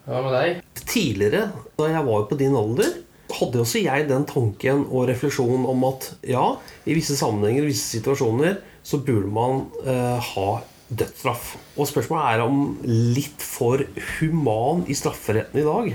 Hva 0.07 0.21
med 0.23 0.31
deg? 0.31 0.59
Tidligere, 0.87 1.49
da 1.75 1.89
jeg 1.91 2.07
var 2.07 2.21
på 2.29 2.37
din 2.39 2.55
alder, 2.55 2.93
hadde 3.27 3.59
også 3.59 3.81
jeg 3.83 4.05
den 4.07 4.23
tanken 4.29 4.85
og 4.87 5.09
refleksjonen 5.09 5.65
om 5.67 5.83
at 5.89 6.13
ja, 6.23 6.45
i 6.87 6.95
visse 6.95 7.17
sammenhenger, 7.19 7.65
i 7.65 7.73
visse 7.73 7.97
situasjoner, 7.97 8.61
så 8.87 9.01
burde 9.03 9.27
man 9.35 9.65
eh, 9.83 10.29
ha 10.31 10.47
dødsstraff. 10.87 11.49
Og 11.75 11.89
spørsmålet 11.89 12.37
er 12.37 12.45
om 12.45 12.61
litt 12.87 13.43
for 13.43 13.83
human 14.15 14.85
i 14.87 14.95
strafferetten 14.95 15.59
i 15.59 15.67
dag. 15.67 15.91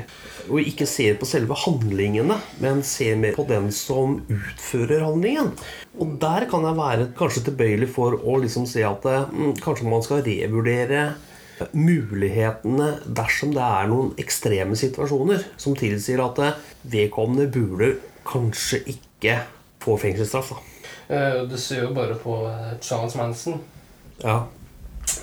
Og 0.50 0.60
ikke 0.60 0.84
ser 0.90 1.16
på 1.16 1.28
selve 1.32 1.56
handlingene, 1.64 2.36
men 2.60 2.84
ser 2.84 3.16
mer 3.16 3.32
på 3.38 3.48
den 3.48 3.72
som 3.72 4.18
utfører 4.28 5.06
handlingen. 5.06 5.54
Og 5.96 6.18
der 6.20 6.50
kan 6.52 6.68
jeg 6.68 6.80
være 6.84 7.10
kanskje 7.16 7.46
tilbøyelig 7.48 7.88
for 7.96 8.20
å 8.20 8.36
liksom 8.44 8.68
se 8.68 8.84
at 8.84 9.08
eh, 9.08 9.28
mm, 9.32 9.54
kanskje 9.64 9.88
man 9.88 10.04
skal 10.04 10.20
revurdere 10.28 11.12
mulighetene 11.72 12.88
dersom 13.06 13.52
det 13.54 13.62
er 13.64 13.90
noen 13.90 14.12
ekstreme 14.20 14.76
situasjoner 14.78 15.44
som 15.60 15.76
tilsier 15.78 16.22
at 16.24 16.40
vedkommende 16.92 17.48
burde 17.52 17.94
kanskje 18.28 18.82
ikke 18.94 19.38
få 19.82 19.96
fengselsstraff. 19.98 20.52
Da. 20.54 21.16
Eh, 21.16 21.42
Du 21.50 21.56
ser 21.58 21.82
jo 21.86 21.92
bare 21.94 22.14
på 22.14 22.36
eh, 22.48 22.72
Charles 22.80 23.14
Manson. 23.18 23.60
Ja. 24.22 24.44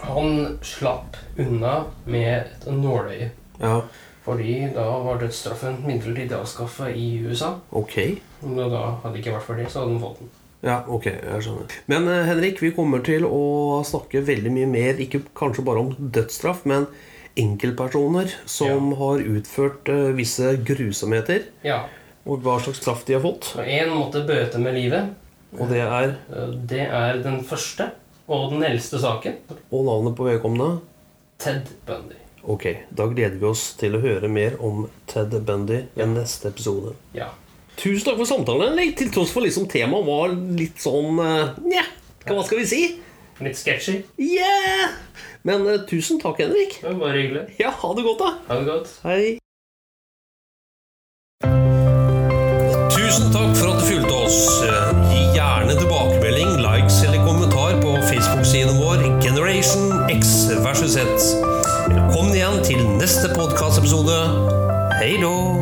Han 0.04 0.58
slapp 0.62 1.16
unna 1.40 1.86
med 2.06 2.34
et 2.44 2.68
nåløye. 2.68 3.30
ja, 3.62 3.82
Fordi 4.26 4.68
da 4.76 4.84
var 5.04 5.18
dødsstraffen 5.22 5.80
midlertidig 5.88 6.36
avskaffa 6.36 6.90
i 6.92 7.24
USA. 7.26 7.54
ok. 7.72 7.96
Og 8.44 8.56
da 8.72 8.84
hadde 9.04 9.14
det 9.16 9.20
ikke 9.24 9.34
vært 9.38 9.48
for 9.48 9.56
det, 9.56 9.70
så 9.72 9.80
hadde 9.82 9.94
han 9.96 10.02
fått 10.04 10.20
den. 10.20 10.30
Ja, 10.62 10.82
ok, 10.92 11.06
jeg 11.08 11.44
skjønner. 11.46 11.75
Men 11.88 12.08
eh, 12.12 12.25
Henrik, 12.28 12.60
vi 12.62 12.74
kommer 12.75 13.00
til 13.06 13.24
å 13.24 13.80
snakke 13.88 14.20
veldig 14.28 14.51
mye 14.51 14.68
mer, 14.68 15.00
ikke 15.00 15.22
kanskje 15.39 15.63
bare 15.63 15.80
om 15.86 15.94
dødsstraff, 16.00 16.66
men 16.68 16.88
enkeltpersoner 17.39 18.34
som 18.50 18.92
har 19.00 19.22
utført 19.24 19.88
eh, 19.94 20.10
visse 20.18 20.51
grusomheter, 20.68 21.46
Ja. 21.63 21.86
og 22.25 22.44
hva 22.44 22.58
slags 22.60 22.82
straff 22.84 23.06
de 23.08 23.16
har 23.16 23.24
fått. 23.24 23.54
Og 23.56 23.66
én 23.66 23.94
måtte 23.96 24.25
bøte 24.28 24.60
med 24.60 24.75
livet. 24.75 25.13
Og 25.58 25.70
det 25.72 25.80
er 25.82 26.16
Eh, 26.30 26.51
Det 26.70 26.84
er 26.92 27.24
den 27.24 27.39
første 27.44 27.92
og 28.28 28.51
den 28.51 28.63
eldste 28.63 29.00
saken. 29.01 29.38
Og 29.72 29.86
navnet 29.88 30.16
på 30.16 30.28
vedkommende. 30.28 30.82
Ted 31.39 31.72
Bundy. 31.88 32.16
Ok, 32.44 32.66
da 32.96 33.08
gleder 33.08 33.39
vi 33.39 33.46
oss 33.46 33.74
til 33.80 33.96
å 33.96 34.01
høre 34.01 34.28
mer 34.30 34.58
om 34.62 34.88
Ted 35.08 35.32
Bundy 35.46 35.86
i 35.98 36.06
neste 36.06 36.50
episode. 36.51 36.94
Ja. 37.16 37.30
Tusen 37.80 38.10
takk 38.10 38.18
for 38.20 38.28
samtalen, 38.28 38.80
til 39.00 39.12
tross 39.14 39.32
for 39.32 39.46
liksom 39.46 39.70
temaet 39.72 40.04
var 40.04 40.34
litt 40.36 40.82
sånn 40.84 41.20
eh, 41.24 41.52
Nja, 41.64 41.86
hva 42.28 42.42
skal 42.44 42.60
vi 42.60 42.66
si? 42.68 42.82
Litt 43.40 43.56
sketchy. 43.56 44.02
Yeah! 44.20 44.98
Men 45.48 45.64
uh, 45.64 45.78
tusen 45.88 46.20
takk, 46.20 46.42
Henrik. 46.44 46.76
Det 46.82 46.90
var 46.90 46.98
bare 47.00 47.22
hyggelig. 47.22 47.44
Ja, 47.56 47.70
ha 47.72 47.92
det 47.96 48.04
godt, 48.04 48.20
da. 48.20 48.32
Ha 48.50 48.58
det 48.60 48.66
godt. 48.68 48.92
Hei. 49.06 49.38
Tusen 52.92 53.32
takk 53.32 53.56
for 53.56 53.72
at 53.72 53.80
du 53.80 53.88
fulgte 53.88 54.18
oss. 54.26 54.42
Gi 55.14 55.24
gjerne 55.38 55.80
tilbakemelding, 55.80 56.52
likes 56.66 57.00
eller 57.08 57.24
kommentar 57.24 57.80
på 57.80 57.96
Facebook-siden 58.10 58.76
vår 58.84 59.08
Generation 59.24 60.12
X 60.12 60.50
versus 60.66 61.00
Z. 61.00 61.32
Velkommen 61.96 62.36
igjen 62.36 62.60
til 62.68 62.84
neste 63.00 63.32
podkastepisode. 63.40 64.20
Hei 65.00 65.16
då! 65.24 65.59